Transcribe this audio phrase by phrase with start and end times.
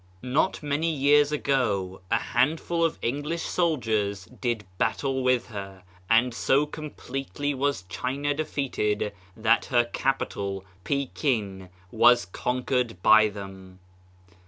[0.23, 6.65] Not many years ago, a handful of English soldiers did battle, with her, and so
[6.65, 13.77] com pletely was China defeated that her capital, Pekin, was conquered by them.